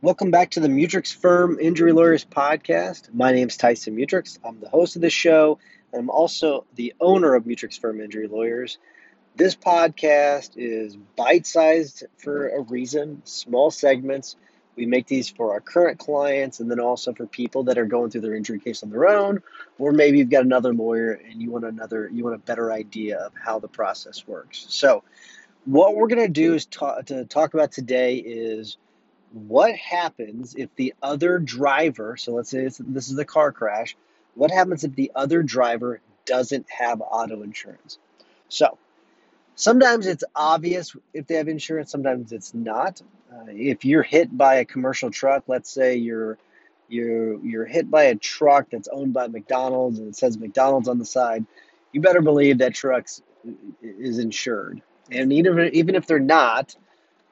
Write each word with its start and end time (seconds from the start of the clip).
Welcome 0.00 0.30
back 0.30 0.50
to 0.50 0.60
the 0.60 0.68
Mutrux 0.68 1.12
Firm 1.12 1.58
Injury 1.58 1.92
Lawyers 1.92 2.24
podcast. 2.24 3.12
My 3.12 3.32
name 3.32 3.48
is 3.48 3.56
Tyson 3.56 3.96
Mutrux. 3.96 4.38
I'm 4.44 4.60
the 4.60 4.68
host 4.68 4.94
of 4.94 5.02
the 5.02 5.10
show, 5.10 5.58
and 5.92 6.02
I'm 6.02 6.08
also 6.08 6.66
the 6.76 6.94
owner 7.00 7.34
of 7.34 7.46
Mutrux 7.46 7.80
Firm 7.80 8.00
Injury 8.00 8.28
Lawyers. 8.28 8.78
This 9.34 9.56
podcast 9.56 10.52
is 10.54 10.96
bite 11.16 11.48
sized 11.48 12.04
for 12.16 12.48
a 12.48 12.60
reason, 12.60 13.22
small 13.24 13.72
segments. 13.72 14.36
We 14.76 14.86
make 14.86 15.08
these 15.08 15.30
for 15.30 15.50
our 15.50 15.60
current 15.60 15.98
clients 15.98 16.60
and 16.60 16.70
then 16.70 16.78
also 16.78 17.12
for 17.12 17.26
people 17.26 17.64
that 17.64 17.76
are 17.76 17.84
going 17.84 18.10
through 18.10 18.20
their 18.20 18.36
injury 18.36 18.60
case 18.60 18.84
on 18.84 18.90
their 18.90 19.08
own, 19.08 19.42
or 19.80 19.90
maybe 19.90 20.18
you've 20.18 20.30
got 20.30 20.44
another 20.44 20.72
lawyer 20.72 21.10
and 21.10 21.42
you 21.42 21.50
want 21.50 21.64
another 21.64 22.08
you 22.08 22.22
want 22.22 22.36
a 22.36 22.38
better 22.38 22.70
idea 22.70 23.18
of 23.18 23.32
how 23.34 23.58
the 23.58 23.66
process 23.66 24.28
works. 24.28 24.64
So, 24.68 25.02
what 25.64 25.96
we're 25.96 26.06
going 26.06 26.22
to 26.22 26.28
do 26.28 26.54
is 26.54 26.66
talk, 26.66 27.06
to 27.06 27.24
talk 27.24 27.54
about 27.54 27.72
today 27.72 28.14
is 28.14 28.76
what 29.32 29.74
happens 29.74 30.54
if 30.56 30.74
the 30.76 30.94
other 31.02 31.38
driver, 31.38 32.16
so 32.16 32.32
let's 32.32 32.50
say 32.50 32.68
this 32.78 33.10
is 33.10 33.18
a 33.18 33.24
car 33.24 33.52
crash, 33.52 33.96
what 34.34 34.50
happens 34.50 34.84
if 34.84 34.94
the 34.94 35.12
other 35.14 35.42
driver 35.42 36.00
doesn't 36.24 36.66
have 36.70 37.00
auto 37.00 37.42
insurance? 37.42 37.98
So, 38.48 38.78
sometimes 39.54 40.06
it's 40.06 40.24
obvious 40.34 40.94
if 41.12 41.26
they 41.26 41.34
have 41.34 41.48
insurance, 41.48 41.90
sometimes 41.90 42.32
it's 42.32 42.54
not. 42.54 43.02
Uh, 43.30 43.44
if 43.48 43.84
you're 43.84 44.02
hit 44.02 44.34
by 44.36 44.56
a 44.56 44.64
commercial 44.64 45.10
truck, 45.10 45.44
let's 45.46 45.70
say 45.70 45.96
you're 45.96 46.38
you're 46.88 47.44
you're 47.44 47.66
hit 47.66 47.90
by 47.90 48.04
a 48.04 48.14
truck 48.14 48.70
that's 48.70 48.88
owned 48.88 49.12
by 49.12 49.26
McDonald's 49.26 49.98
and 49.98 50.08
it 50.08 50.16
says 50.16 50.38
McDonald's 50.38 50.88
on 50.88 50.98
the 50.98 51.04
side, 51.04 51.44
you 51.92 52.00
better 52.00 52.22
believe 52.22 52.58
that 52.58 52.74
truck 52.74 53.06
is 53.82 54.18
insured. 54.18 54.80
And 55.10 55.32
even 55.32 55.70
even 55.74 55.94
if 55.94 56.06
they're 56.06 56.18
not, 56.18 56.74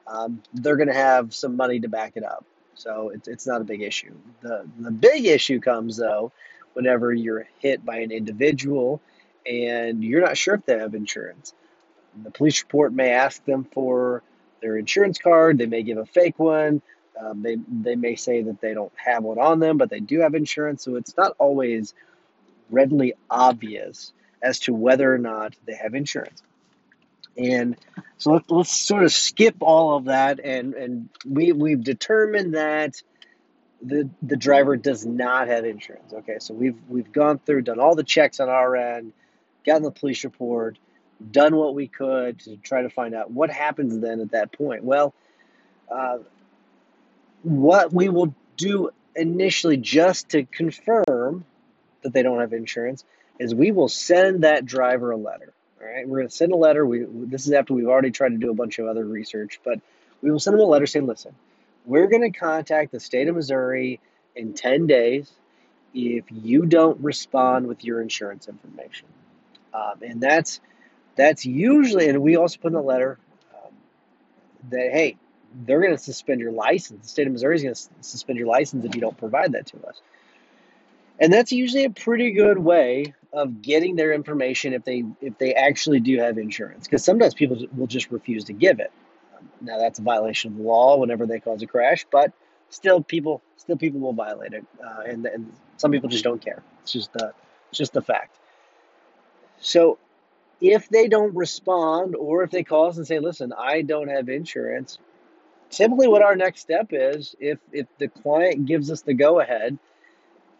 um, 0.07 0.41
they're 0.53 0.77
going 0.77 0.87
to 0.87 0.93
have 0.93 1.33
some 1.33 1.55
money 1.55 1.79
to 1.79 1.89
back 1.89 2.13
it 2.15 2.23
up. 2.23 2.45
So 2.75 3.09
it's, 3.09 3.27
it's 3.27 3.47
not 3.47 3.61
a 3.61 3.63
big 3.63 3.81
issue. 3.81 4.13
The, 4.41 4.67
the 4.79 4.91
big 4.91 5.25
issue 5.25 5.59
comes, 5.59 5.97
though, 5.97 6.31
whenever 6.73 7.11
you're 7.11 7.47
hit 7.59 7.83
by 7.83 7.97
an 7.97 8.11
individual 8.11 9.01
and 9.45 10.03
you're 10.03 10.21
not 10.21 10.37
sure 10.37 10.55
if 10.55 10.65
they 10.65 10.77
have 10.77 10.93
insurance. 10.93 11.53
The 12.23 12.31
police 12.31 12.61
report 12.61 12.93
may 12.93 13.11
ask 13.11 13.43
them 13.45 13.67
for 13.71 14.23
their 14.61 14.77
insurance 14.77 15.17
card, 15.17 15.57
they 15.57 15.65
may 15.65 15.83
give 15.83 15.97
a 15.97 16.05
fake 16.05 16.39
one. 16.39 16.81
Um, 17.19 17.41
they, 17.41 17.57
they 17.67 17.95
may 17.95 18.15
say 18.15 18.43
that 18.43 18.61
they 18.61 18.75
don't 18.75 18.91
have 18.95 19.23
one 19.23 19.39
on 19.39 19.59
them, 19.59 19.77
but 19.77 19.89
they 19.89 19.99
do 19.99 20.19
have 20.19 20.35
insurance. 20.35 20.83
So 20.83 20.95
it's 20.95 21.17
not 21.17 21.35
always 21.39 21.95
readily 22.69 23.13
obvious 23.29 24.13
as 24.41 24.59
to 24.59 24.73
whether 24.73 25.11
or 25.11 25.17
not 25.17 25.55
they 25.65 25.73
have 25.73 25.95
insurance. 25.95 26.43
And 27.35 27.75
so 28.17 28.31
let, 28.31 28.51
us 28.51 28.71
sort 28.71 29.03
of 29.03 29.11
skip 29.11 29.57
all 29.61 29.95
of 29.95 30.05
that, 30.05 30.39
and, 30.39 30.73
and 30.73 31.09
we, 31.25 31.51
we've 31.51 31.83
determined 31.83 32.55
that 32.55 33.01
the 33.81 34.09
the 34.23 34.35
driver 34.35 34.75
does 34.75 35.05
not 35.05 35.47
have 35.47 35.63
insurance. 35.63 36.13
Okay, 36.13 36.37
so 36.39 36.53
we've 36.53 36.77
we've 36.87 37.11
gone 37.11 37.39
through, 37.39 37.61
done 37.61 37.79
all 37.79 37.95
the 37.95 38.03
checks 38.03 38.39
on 38.39 38.49
our 38.49 38.75
end, 38.75 39.13
gotten 39.65 39.83
the 39.83 39.91
police 39.91 40.23
report, 40.23 40.79
done 41.31 41.55
what 41.55 41.75
we 41.75 41.87
could 41.87 42.39
to 42.39 42.57
try 42.57 42.81
to 42.81 42.89
find 42.89 43.13
out 43.13 43.31
what 43.31 43.49
happens 43.49 43.99
then 43.99 44.19
at 44.19 44.31
that 44.31 44.51
point. 44.51 44.83
Well, 44.83 45.13
uh, 45.91 46.19
what 47.43 47.93
we 47.93 48.09
will 48.09 48.33
do 48.55 48.89
initially, 49.15 49.77
just 49.77 50.29
to 50.29 50.43
confirm 50.43 51.45
that 52.01 52.13
they 52.13 52.23
don't 52.23 52.39
have 52.39 52.53
insurance, 52.53 53.03
is 53.39 53.53
we 53.53 53.71
will 53.71 53.89
send 53.89 54.43
that 54.43 54.65
driver 54.65 55.11
a 55.11 55.17
letter. 55.17 55.53
All 55.79 55.87
right, 55.87 56.07
we're 56.07 56.19
going 56.19 56.29
to 56.29 56.35
send 56.35 56.51
a 56.51 56.55
letter. 56.55 56.85
We 56.85 57.05
this 57.07 57.45
is 57.45 57.53
after 57.53 57.73
we've 57.73 57.87
already 57.87 58.11
tried 58.11 58.29
to 58.29 58.37
do 58.37 58.49
a 58.49 58.55
bunch 58.55 58.79
of 58.79 58.87
other 58.87 59.05
research, 59.05 59.59
but 59.63 59.79
we 60.21 60.31
will 60.31 60.39
send 60.39 60.55
them 60.55 60.61
a 60.61 60.69
letter 60.69 60.87
saying, 60.87 61.05
"Listen, 61.05 61.35
we're 61.85 62.07
going 62.07 62.31
to 62.31 62.37
contact 62.37 62.91
the 62.91 62.99
state 62.99 63.27
of 63.27 63.35
Missouri 63.35 63.99
in 64.35 64.53
10 64.53 64.87
days 64.87 65.31
if 65.93 66.25
you 66.31 66.65
don't 66.65 66.99
respond 67.01 67.67
with 67.67 67.83
your 67.83 68.01
insurance 68.01 68.47
information." 68.47 69.07
Um, 69.73 70.01
and 70.01 70.19
that's 70.19 70.59
that's 71.15 71.45
usually, 71.45 72.09
and 72.09 72.21
we 72.21 72.37
also 72.37 72.57
put 72.59 72.67
in 72.67 72.73
the 72.73 72.81
letter 72.81 73.19
um, 73.53 73.73
that 74.71 74.91
hey, 74.91 75.17
they're 75.65 75.81
going 75.81 75.95
to 75.95 76.01
suspend 76.01 76.39
your 76.39 76.51
license. 76.51 77.03
The 77.03 77.09
state 77.09 77.27
of 77.27 77.33
Missouri 77.33 77.55
is 77.55 77.63
going 77.63 77.75
to 77.75 77.81
suspend 78.01 78.39
your 78.39 78.47
license 78.47 78.83
if 78.83 78.95
you 78.95 79.01
don't 79.01 79.17
provide 79.17 79.51
that 79.51 79.67
to 79.67 79.87
us. 79.87 80.01
And 81.19 81.33
that's 81.33 81.51
usually 81.51 81.85
a 81.85 81.89
pretty 81.89 82.31
good 82.31 82.57
way 82.57 83.15
of 83.37 83.61
getting 83.61 83.95
their 83.95 84.13
information 84.13 84.73
if 84.73 84.83
they 84.83 85.03
if 85.21 85.37
they 85.37 85.53
actually 85.53 85.99
do 85.99 86.17
have 86.19 86.37
insurance 86.37 86.87
because 86.87 87.03
sometimes 87.03 87.33
people 87.33 87.57
will 87.75 87.87
just 87.87 88.11
refuse 88.11 88.45
to 88.45 88.53
give 88.53 88.79
it. 88.79 88.91
Now 89.61 89.77
that's 89.77 89.99
a 89.99 90.01
violation 90.01 90.51
of 90.51 90.57
the 90.57 90.63
law 90.63 90.97
whenever 90.97 91.25
they 91.25 91.39
cause 91.39 91.61
a 91.61 91.67
crash 91.67 92.05
but 92.11 92.33
still 92.69 93.01
people 93.01 93.41
still 93.57 93.77
people 93.77 93.99
will 93.99 94.13
violate 94.13 94.53
it 94.53 94.65
uh, 94.83 95.01
and, 95.05 95.25
and 95.25 95.53
some 95.77 95.91
people 95.91 96.09
just 96.09 96.23
don't 96.23 96.41
care. 96.41 96.63
It's 96.81 96.91
just 96.91 97.13
the 97.13 97.33
it's 97.69 97.77
just 97.77 97.93
the 97.93 98.01
fact. 98.01 98.35
So 99.59 99.99
if 100.61 100.89
they 100.89 101.07
don't 101.07 101.35
respond 101.35 102.15
or 102.15 102.43
if 102.43 102.51
they 102.51 102.63
call 102.63 102.87
us 102.87 102.97
and 102.97 103.05
say 103.05 103.19
listen 103.19 103.53
i 103.57 103.81
don't 103.81 104.07
have 104.07 104.29
insurance 104.29 104.97
typically 105.69 106.07
what 106.07 106.21
our 106.21 106.35
next 106.35 106.61
step 106.61 106.87
is 106.91 107.35
if 107.39 107.59
if 107.71 107.85
the 107.99 108.07
client 108.07 108.65
gives 108.65 108.91
us 108.91 109.01
the 109.01 109.13
go 109.13 109.39
ahead 109.39 109.77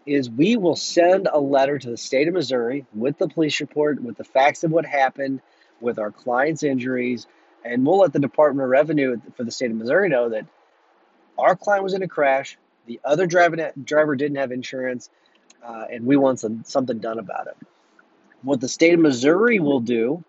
is 0.07 0.29
we 0.29 0.56
will 0.56 0.75
send 0.75 1.28
a 1.31 1.40
letter 1.40 1.78
to 1.78 1.90
the 1.90 1.97
state 1.97 2.28
of 2.28 2.34
Missouri 2.34 2.85
with 2.95 3.18
the 3.18 3.28
police 3.28 3.59
report, 3.59 4.01
with 4.01 4.18
the 4.18 4.23
facts 4.23 4.63
of 4.63 4.72
what 4.72 4.85
happened, 4.85 5.41
with 5.81 6.00
our 6.00 6.12
client's 6.12 6.63
injuries, 6.63 7.28
and 7.63 7.85
we'll 7.85 8.00
let 8.00 8.13
the 8.13 8.19
Department 8.19 8.63
of 8.63 8.69
Revenue 8.69 9.19
for 9.35 9.44
the 9.44 9.51
state 9.51 9.69
of 9.69 9.78
Missouri 9.78 10.09
know 10.09 10.29
that 10.29 10.45
our 11.38 11.56
client 11.56 11.84
was 11.84 11.94
in 11.94 12.01
a 12.01 12.07
crash, 12.07 12.57
the 12.85 13.00
other 13.03 13.28
driver, 13.28 13.73
driver 13.84 14.16
didn't 14.16 14.38
have 14.38 14.51
insurance, 14.51 15.09
uh, 15.63 15.85
and 15.91 16.06
we 16.06 16.16
want 16.16 16.39
some, 16.39 16.63
something 16.63 17.00
done 17.00 17.19
about 17.19 17.47
it. 17.47 17.57
What 18.41 18.62
the 18.62 18.69
state 18.69 18.94
of 18.94 19.00
Missouri 19.01 19.59
will 19.59 19.81
do 19.81 20.24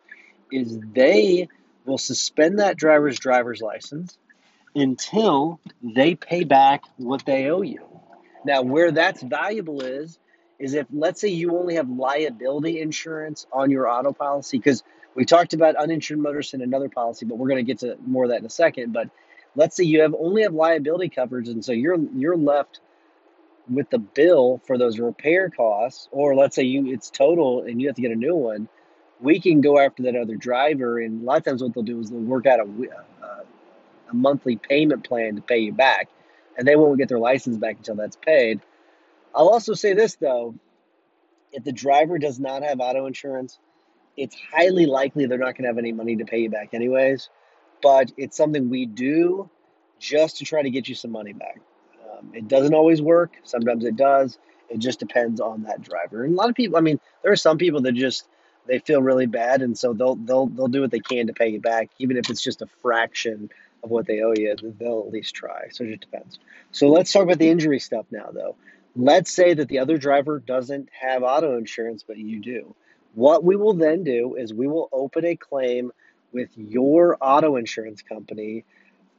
is 0.50 0.78
they 0.92 1.48
will 1.84 1.98
suspend 1.98 2.58
that 2.58 2.76
driver's 2.76 3.18
driver's 3.18 3.60
license 3.60 4.18
until 4.74 5.60
they 5.82 6.14
pay 6.14 6.44
back 6.44 6.82
what 6.96 7.24
they 7.24 7.48
owe 7.48 7.62
you. 7.62 7.87
Now, 8.48 8.62
where 8.62 8.90
that's 8.90 9.22
valuable 9.22 9.82
is, 9.82 10.18
is 10.58 10.72
if 10.72 10.86
let's 10.90 11.20
say 11.20 11.28
you 11.28 11.58
only 11.58 11.74
have 11.74 11.90
liability 11.90 12.80
insurance 12.80 13.46
on 13.52 13.70
your 13.70 13.86
auto 13.86 14.14
policy, 14.14 14.56
because 14.56 14.82
we 15.14 15.26
talked 15.26 15.52
about 15.52 15.76
uninsured 15.76 16.18
motorists 16.18 16.54
in 16.54 16.62
another 16.62 16.88
policy, 16.88 17.26
but 17.26 17.36
we're 17.36 17.48
going 17.48 17.62
to 17.62 17.70
get 17.70 17.80
to 17.80 17.98
more 18.06 18.24
of 18.24 18.30
that 18.30 18.38
in 18.38 18.46
a 18.46 18.50
second. 18.50 18.94
But 18.94 19.10
let's 19.54 19.76
say 19.76 19.84
you 19.84 20.00
have 20.00 20.14
only 20.18 20.44
have 20.44 20.54
liability 20.54 21.10
coverage, 21.10 21.48
and 21.48 21.62
so 21.62 21.72
you're 21.72 21.98
you're 22.16 22.38
left 22.38 22.80
with 23.68 23.90
the 23.90 23.98
bill 23.98 24.62
for 24.66 24.78
those 24.78 24.98
repair 24.98 25.50
costs, 25.50 26.08
or 26.10 26.34
let's 26.34 26.56
say 26.56 26.62
you 26.62 26.90
it's 26.90 27.10
total 27.10 27.64
and 27.64 27.82
you 27.82 27.88
have 27.88 27.96
to 27.96 28.02
get 28.02 28.12
a 28.12 28.16
new 28.16 28.34
one. 28.34 28.66
We 29.20 29.40
can 29.40 29.60
go 29.60 29.78
after 29.78 30.04
that 30.04 30.16
other 30.16 30.36
driver, 30.36 30.98
and 30.98 31.20
a 31.20 31.24
lot 31.26 31.36
of 31.36 31.44
times 31.44 31.62
what 31.62 31.74
they'll 31.74 31.82
do 31.82 32.00
is 32.00 32.08
they'll 32.08 32.18
work 32.20 32.46
out 32.46 32.60
a, 32.60 32.62
a, 32.62 33.44
a 34.10 34.14
monthly 34.14 34.56
payment 34.56 35.04
plan 35.04 35.36
to 35.36 35.42
pay 35.42 35.58
you 35.58 35.74
back 35.74 36.08
and 36.58 36.66
they 36.66 36.76
won't 36.76 36.98
get 36.98 37.08
their 37.08 37.18
license 37.18 37.56
back 37.56 37.76
until 37.78 37.94
that's 37.94 38.16
paid. 38.16 38.60
I'll 39.34 39.48
also 39.48 39.74
say 39.74 39.94
this 39.94 40.16
though 40.16 40.54
if 41.52 41.64
the 41.64 41.72
driver 41.72 42.18
does 42.18 42.38
not 42.38 42.62
have 42.62 42.80
auto 42.80 43.06
insurance, 43.06 43.58
it's 44.16 44.36
highly 44.52 44.86
likely 44.86 45.26
they're 45.26 45.38
not 45.38 45.54
going 45.54 45.62
to 45.62 45.68
have 45.68 45.78
any 45.78 45.92
money 45.92 46.16
to 46.16 46.24
pay 46.24 46.38
you 46.40 46.50
back, 46.50 46.74
anyways. 46.74 47.30
But 47.82 48.12
it's 48.16 48.36
something 48.36 48.68
we 48.68 48.86
do 48.86 49.48
just 49.98 50.38
to 50.38 50.44
try 50.44 50.62
to 50.62 50.70
get 50.70 50.88
you 50.88 50.94
some 50.94 51.12
money 51.12 51.32
back. 51.32 51.60
Um, 52.10 52.32
it 52.34 52.48
doesn't 52.48 52.74
always 52.74 53.00
work, 53.00 53.32
sometimes 53.44 53.84
it 53.84 53.96
does. 53.96 54.38
It 54.68 54.78
just 54.78 54.98
depends 54.98 55.40
on 55.40 55.62
that 55.62 55.80
driver. 55.80 56.24
And 56.24 56.34
a 56.34 56.36
lot 56.36 56.50
of 56.50 56.54
people, 56.54 56.76
I 56.76 56.80
mean, 56.80 57.00
there 57.22 57.32
are 57.32 57.36
some 57.36 57.56
people 57.56 57.80
that 57.82 57.92
just 57.92 58.28
they 58.66 58.80
feel 58.80 59.00
really 59.00 59.26
bad, 59.26 59.62
and 59.62 59.78
so 59.78 59.94
they'll 59.94 60.16
they'll 60.16 60.46
they'll 60.46 60.68
do 60.68 60.82
what 60.82 60.90
they 60.90 61.00
can 61.00 61.28
to 61.28 61.32
pay 61.32 61.48
you 61.48 61.60
back, 61.60 61.88
even 61.98 62.18
if 62.18 62.28
it's 62.28 62.42
just 62.42 62.60
a 62.60 62.66
fraction 62.82 63.48
of 63.82 63.90
what 63.90 64.06
they 64.06 64.20
owe 64.20 64.34
you, 64.36 64.54
they'll 64.78 65.04
at 65.06 65.12
least 65.12 65.34
try. 65.34 65.68
So 65.70 65.84
it 65.84 65.90
just 65.90 66.00
depends. 66.00 66.38
So 66.72 66.88
let's 66.88 67.12
talk 67.12 67.22
about 67.22 67.38
the 67.38 67.48
injury 67.48 67.78
stuff 67.78 68.06
now, 68.10 68.30
though. 68.32 68.56
Let's 68.96 69.32
say 69.32 69.54
that 69.54 69.68
the 69.68 69.78
other 69.78 69.98
driver 69.98 70.38
doesn't 70.38 70.88
have 70.98 71.22
auto 71.22 71.56
insurance, 71.56 72.04
but 72.06 72.18
you 72.18 72.40
do. 72.40 72.74
What 73.14 73.44
we 73.44 73.56
will 73.56 73.74
then 73.74 74.04
do 74.04 74.34
is 74.34 74.52
we 74.52 74.66
will 74.66 74.88
open 74.92 75.24
a 75.24 75.36
claim 75.36 75.92
with 76.32 76.50
your 76.56 77.16
auto 77.20 77.56
insurance 77.56 78.02
company 78.02 78.64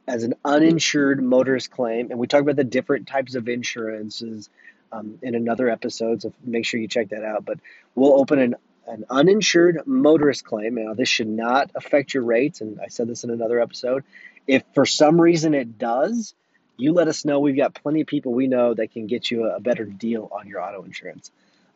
as 0.06 0.24
an 0.24 0.34
uninsured 0.44 1.22
motorist 1.22 1.70
claim. 1.70 2.10
And 2.10 2.18
we 2.18 2.26
talk 2.26 2.42
about 2.42 2.56
the 2.56 2.64
different 2.64 3.08
types 3.08 3.34
of 3.34 3.48
insurances 3.48 4.48
um, 4.92 5.18
in 5.22 5.34
another 5.34 5.68
episode, 5.68 6.22
so 6.22 6.32
make 6.44 6.66
sure 6.66 6.80
you 6.80 6.88
check 6.88 7.10
that 7.10 7.24
out. 7.24 7.44
But 7.44 7.58
we'll 7.94 8.18
open 8.18 8.38
an 8.38 8.56
an 8.90 9.04
uninsured 9.08 9.86
motorist 9.86 10.44
claim. 10.44 10.74
Now, 10.74 10.94
this 10.94 11.08
should 11.08 11.28
not 11.28 11.70
affect 11.74 12.12
your 12.12 12.24
rates, 12.24 12.60
and 12.60 12.80
I 12.80 12.88
said 12.88 13.06
this 13.06 13.22
in 13.22 13.30
another 13.30 13.60
episode. 13.60 14.04
If 14.46 14.62
for 14.74 14.86
some 14.86 15.20
reason 15.20 15.54
it 15.54 15.78
does, 15.78 16.34
you 16.76 16.92
let 16.92 17.08
us 17.08 17.24
know. 17.24 17.40
We've 17.40 17.56
got 17.56 17.74
plenty 17.74 18.00
of 18.00 18.06
people 18.06 18.32
we 18.32 18.46
know 18.46 18.74
that 18.74 18.92
can 18.92 19.06
get 19.06 19.30
you 19.30 19.46
a 19.46 19.60
better 19.60 19.84
deal 19.84 20.28
on 20.32 20.48
your 20.48 20.62
auto 20.62 20.82
insurance. 20.82 21.30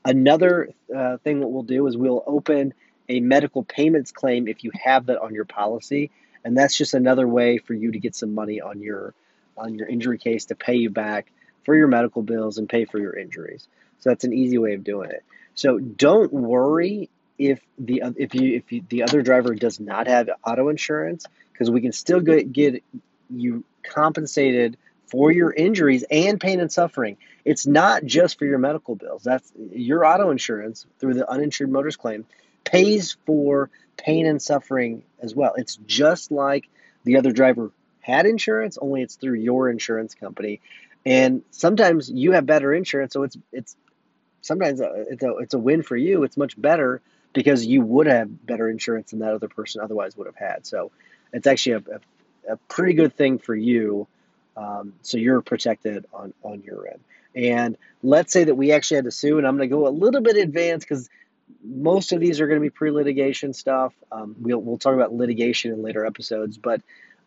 Another 0.05 0.71
uh, 0.95 1.19
thing 1.19 1.41
that 1.41 1.49
we'll 1.49 1.63
do 1.63 1.87
is 1.87 1.97
we'll 1.97 2.23
open 2.27 2.75
a 3.09 3.21
medical 3.21 3.65
payments 3.65 4.13
claim 4.13 4.49
if 4.49 4.65
you 4.65 4.71
have 4.83 5.07
that 5.07 5.21
on 5.21 5.35
your 5.35 5.45
policy, 5.45 6.11
and 6.45 6.57
that's 6.57 6.77
just 6.77 6.95
another 6.95 7.29
way 7.29 7.59
for 7.59 7.75
you 7.75 7.93
to 7.93 7.99
get 7.99 8.15
some 8.15 8.35
money 8.35 8.61
on 8.61 8.81
your 8.81 9.15
on 9.57 9.75
your 9.77 9.87
injury 9.87 10.19
case 10.19 10.47
to 10.47 10.55
pay 10.55 10.75
you 10.75 10.91
back 10.91 11.31
for 11.65 11.77
your 11.77 11.87
medical 11.87 12.23
bills 12.23 12.59
and 12.59 12.69
pay 12.69 12.85
for 12.85 12.99
your 12.99 13.17
injuries. 13.17 13.69
So 14.01 14.11
that's 14.11 14.25
an 14.25 14.33
easy 14.33 14.59
way 14.59 14.75
of 14.75 14.85
doing 14.85 15.11
it. 15.11 15.25
So 15.55 15.79
don't 15.79 16.33
worry 16.33 17.09
if 17.39 17.61
the 17.79 18.03
if 18.17 18.35
you 18.35 18.57
if 18.57 18.73
you, 18.73 18.85
the 18.89 19.03
other 19.03 19.23
driver 19.23 19.55
does 19.55 19.81
not 19.81 20.07
have 20.07 20.29
auto 20.45 20.69
insurance 20.69 21.27
because 21.55 21.71
we 21.71 21.81
can 21.81 21.93
still 21.93 22.21
get, 22.21 22.53
get 22.53 22.85
you 23.31 23.65
compensated 23.83 24.77
for 25.07 25.33
your 25.33 25.53
injuries 25.53 26.05
and 26.11 26.41
pain 26.41 26.61
and 26.61 26.71
suffering. 26.71 27.17
It's 27.45 27.67
not 27.67 28.05
just 28.05 28.39
for 28.39 28.45
your 28.45 28.59
medical 28.59 28.97
bills. 28.97 29.23
That's 29.23 29.51
your 29.57 30.05
auto 30.05 30.31
insurance 30.31 30.85
through 30.99 31.15
the 31.15 31.31
uninsured 31.31 31.71
motorist 31.71 31.99
claim 31.99 32.27
pays 32.65 33.17
for 33.25 33.71
pain 33.97 34.27
and 34.27 34.43
suffering 34.43 35.05
as 35.21 35.35
well. 35.35 35.55
It's 35.57 35.77
just 35.87 36.31
like 36.33 36.69
the 37.05 37.17
other 37.17 37.33
driver 37.33 37.71
had 38.01 38.27
insurance, 38.27 38.77
only 38.81 39.03
it's 39.03 39.17
through 39.17 39.35
your 39.35 39.71
insurance 39.71 40.15
company. 40.15 40.61
And 41.07 41.43
sometimes 41.51 42.11
you 42.11 42.33
have 42.33 42.47
better 42.47 42.73
insurance, 42.73 43.13
so 43.13 43.23
it's 43.25 43.37
it's 43.53 43.77
sometimes 44.41 44.81
uh, 44.81 45.05
it's 45.11 45.23
a 45.23 45.37
it's 45.37 45.55
a 45.55 45.59
win 45.59 45.83
for 45.83 45.97
you. 45.97 46.25
It's 46.25 46.37
much 46.37 46.61
better 46.61 47.03
because 47.35 47.67
you 47.67 47.83
would 47.83 48.07
have 48.07 48.47
better 48.47 48.71
insurance 48.71 49.11
than 49.11 49.21
that 49.21 49.35
other 49.35 49.49
person 49.49 49.83
otherwise 49.83 50.17
would 50.17 50.27
have 50.27 50.37
had. 50.37 50.67
So 50.67 50.93
it's 51.35 51.47
actually 51.47 51.73
a, 51.73 51.79
a, 52.49 52.53
a 52.55 52.57
pretty 52.69 52.95
good 52.95 53.15
thing 53.15 53.39
for 53.39 53.55
you. 53.55 54.07
Um, 54.57 54.95
so 55.03 55.19
you're 55.19 55.43
protected 55.43 56.07
on 56.15 56.33
on 56.43 56.63
your 56.63 56.87
end. 56.89 57.01
And 57.35 57.77
let's 58.03 58.33
say 58.33 58.45
that 58.45 58.55
we 58.55 58.71
actually 58.73 58.97
had 58.97 59.05
to 59.05 59.11
sue, 59.11 59.39
and 59.39 59.47
I'm 59.47 59.57
going 59.57 59.69
to 59.69 59.75
go 59.75 59.89
a 59.89 59.91
little 59.91 60.21
bit 60.21 60.37
advanced 60.37 60.89
because 60.89 61.11
most 61.63 62.13
of 62.13 62.21
these 62.21 62.41
are 62.41 62.47
going 62.47 62.61
to 62.61 62.63
be 62.63 62.71
pre-litigation 62.71 63.53
stuff. 63.53 63.93
Um, 64.13 64.37
we'll 64.41 64.61
we'll 64.61 64.79
talk 64.79 64.95
about 64.95 65.13
litigation 65.13 65.73
in 65.73 65.83
later 65.83 66.07
episodes, 66.07 66.57
but 66.57 66.81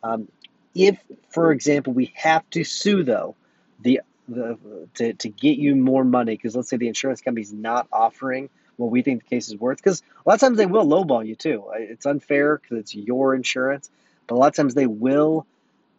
um, 0.04 0.30
if, 0.74 0.98
for 1.30 1.52
example, 1.52 1.94
we 1.94 2.14
have 2.16 2.50
to 2.52 2.64
sue 2.64 3.04
though, 3.04 3.36
the 3.82 4.02
the 4.28 4.58
to, 4.96 5.14
to 5.14 5.30
get 5.30 5.58
you 5.58 5.76
more 5.76 6.04
money 6.04 6.36
because 6.36 6.56
let's 6.56 6.70
say 6.70 6.78
the 6.78 6.88
insurance 6.88 7.22
company's 7.22 7.54
not 7.54 7.88
offering 7.92 8.50
what 8.78 8.92
we 8.92 9.02
think 9.02 9.24
the 9.24 9.30
case 9.30 9.48
is 9.48 9.58
worth 9.58 9.78
because 9.78 10.02
a 10.26 10.30
lot 10.30 10.36
of 10.36 10.40
times 10.40 10.58
they 10.58 10.66
will 10.66 10.86
lowball 10.86 11.26
you 11.26 11.36
too. 11.36 11.66
It's 11.76 12.06
unfair 12.06 12.58
because 12.58 12.78
it's 12.78 12.96
your 12.96 13.36
insurance, 13.36 13.90
but 14.28 14.36
a 14.36 14.38
lot 14.38 14.48
of 14.48 14.56
times 14.56 14.74
they 14.74 14.88
will 14.88 15.46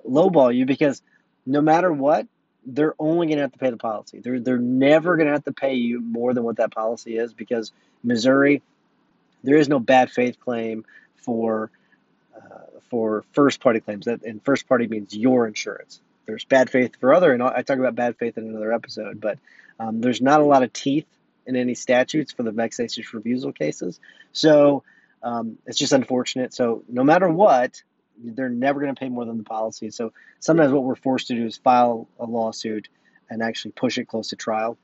lowball 0.09 0.55
you 0.55 0.65
because 0.65 1.03
no 1.45 1.61
matter 1.61 1.93
what, 1.93 2.27
they're 2.65 2.95
only 2.99 3.27
going 3.27 3.39
to 3.39 3.43
have 3.43 3.53
to 3.53 3.59
pay 3.59 3.71
the 3.71 3.77
policy. 3.77 4.21
They're 4.21 4.41
they're 4.41 4.59
never 4.59 5.17
going 5.17 5.27
to 5.27 5.33
have 5.33 5.45
to 5.45 5.53
pay 5.53 5.75
you 5.75 6.01
more 6.01 6.35
than 6.35 6.45
what 6.45 6.57
that 6.57 6.71
policy 6.71 7.17
is 7.17 7.33
because 7.33 7.73
Missouri, 8.03 8.63
there 9.43 9.57
is 9.57 9.69
no 9.69 9.79
bad 9.79 10.11
faith 10.11 10.39
claim 10.39 10.85
for 11.17 11.71
uh, 12.37 12.81
for 12.91 13.25
first 13.33 13.61
party 13.61 13.81
claims. 13.81 14.05
That 14.05 14.23
and 14.23 14.45
first 14.45 14.69
party 14.69 14.87
means 14.87 15.17
your 15.17 15.47
insurance. 15.47 16.01
There's 16.27 16.45
bad 16.45 16.69
faith 16.69 16.97
for 17.01 17.15
other, 17.15 17.33
and 17.33 17.43
I 17.43 17.63
talk 17.63 17.79
about 17.79 17.95
bad 17.95 18.19
faith 18.19 18.37
in 18.37 18.47
another 18.47 18.73
episode. 18.73 19.19
But 19.19 19.39
um, 19.81 20.03
there's 20.03 20.21
not 20.21 20.41
a 20.41 20.45
lot 20.45 20.63
of 20.63 20.73
teeth 20.73 21.07
in 21.49 21.57
any 21.57 21.75
statutes 21.75 22.31
for 22.31 22.45
the 22.45 22.53
vexatious 22.53 23.13
refusal 23.13 23.53
cases. 23.53 23.99
So 24.33 24.85
um, 25.23 25.59
it's 25.67 25.79
just 25.79 25.93
unfortunate. 25.93 26.55
So 26.55 26.85
no 26.89 27.03
matter 27.03 27.29
what, 27.29 27.83
they're 28.23 28.51
never 28.51 28.81
going 28.81 28.95
to 28.95 28.99
pay 28.99 29.09
more 29.09 29.25
than 29.25 29.39
the 29.39 29.45
policy. 29.45 29.91
So 29.91 30.13
sometimes 30.41 30.73
what 30.73 30.85
we're 30.85 30.95
forced 30.95 31.29
to 31.29 31.35
do 31.35 31.47
is 31.47 31.57
file 31.57 32.07
a 32.21 32.27
lawsuit 32.27 32.89
and 33.31 33.43
actually 33.43 33.73
push 33.73 33.97
it 33.97 34.07
close 34.07 34.29
to 34.29 34.37
trial. 34.37 34.77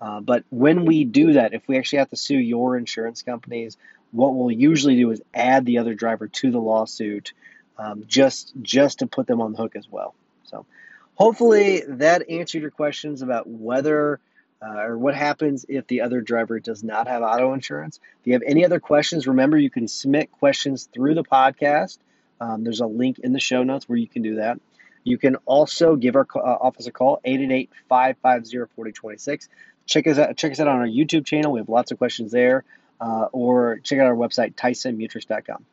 Uh, 0.00 0.20
but 0.20 0.44
when 0.50 0.86
we 0.86 1.04
do 1.04 1.34
that, 1.34 1.52
if 1.52 1.68
we 1.68 1.76
actually 1.76 1.98
have 1.98 2.10
to 2.10 2.16
sue 2.16 2.38
your 2.38 2.76
insurance 2.76 3.22
companies, 3.22 3.76
what 4.10 4.34
we'll 4.34 4.50
usually 4.50 4.96
do 4.96 5.10
is 5.10 5.20
add 5.34 5.66
the 5.66 5.78
other 5.78 5.94
driver 5.94 6.28
to 6.28 6.50
the 6.50 6.60
lawsuit, 6.60 7.32
um, 7.78 8.04
just 8.06 8.52
just 8.62 9.00
to 9.00 9.06
put 9.06 9.26
them 9.26 9.40
on 9.40 9.52
the 9.52 9.58
hook 9.58 9.76
as 9.76 9.86
well. 9.90 10.14
So 10.44 10.66
hopefully 11.14 11.82
that 11.86 12.30
answered 12.30 12.62
your 12.62 12.70
questions 12.70 13.22
about 13.22 13.48
whether 13.48 14.20
uh, 14.66 14.80
or 14.80 14.98
what 14.98 15.14
happens 15.14 15.64
if 15.68 15.86
the 15.86 16.00
other 16.00 16.20
driver 16.20 16.58
does 16.58 16.82
not 16.82 17.06
have 17.06 17.22
auto 17.22 17.52
insurance. 17.52 18.00
If 18.20 18.26
you 18.26 18.32
have 18.32 18.42
any 18.46 18.64
other 18.64 18.80
questions, 18.80 19.26
remember 19.26 19.58
you 19.58 19.70
can 19.70 19.86
submit 19.86 20.32
questions 20.32 20.88
through 20.92 21.14
the 21.14 21.24
podcast. 21.24 21.98
Um, 22.40 22.64
there's 22.64 22.80
a 22.80 22.86
link 22.86 23.18
in 23.18 23.32
the 23.32 23.40
show 23.40 23.62
notes 23.62 23.88
where 23.88 23.98
you 23.98 24.08
can 24.08 24.22
do 24.22 24.36
that. 24.36 24.58
You 25.04 25.18
can 25.18 25.36
also 25.46 25.94
give 25.94 26.16
our 26.16 26.26
uh, 26.34 26.38
office 26.38 26.86
a 26.86 26.90
call, 26.90 27.20
888 27.24 27.70
550 27.88 28.74
4026. 28.74 29.48
Check 29.86 30.06
us 30.08 30.18
out. 30.18 30.36
Check 30.36 30.52
us 30.52 30.58
out 30.60 30.66
on 30.66 30.80
our 30.80 30.86
YouTube 30.86 31.24
channel. 31.24 31.52
We 31.52 31.60
have 31.60 31.68
lots 31.68 31.92
of 31.92 31.98
questions 31.98 32.32
there. 32.32 32.64
Uh, 33.00 33.26
or 33.30 33.78
check 33.84 33.98
out 33.98 34.06
our 34.06 34.16
website, 34.16 34.54
TysonMutrux.com. 34.54 35.64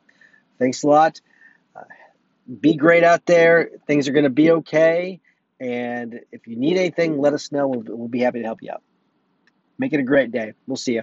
Thanks 0.58 0.84
a 0.84 0.86
lot. 0.86 1.20
Uh, 1.74 1.80
be 2.60 2.76
great 2.76 3.02
out 3.02 3.26
there. 3.26 3.70
Things 3.86 4.08
are 4.08 4.12
going 4.12 4.24
to 4.24 4.30
be 4.30 4.50
okay. 4.52 5.20
And 5.60 6.20
if 6.32 6.46
you 6.46 6.56
need 6.56 6.76
anything, 6.76 7.18
let 7.18 7.32
us 7.32 7.52
know. 7.52 7.68
We'll, 7.68 7.82
we'll 7.86 8.08
be 8.08 8.20
happy 8.20 8.40
to 8.40 8.44
help 8.44 8.62
you 8.62 8.72
out. 8.72 8.82
Make 9.78 9.92
it 9.92 10.00
a 10.00 10.04
great 10.04 10.30
day. 10.30 10.54
We'll 10.66 10.76
see 10.76 10.94
you. 10.94 11.02